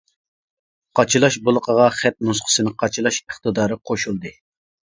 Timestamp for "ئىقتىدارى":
3.23-3.81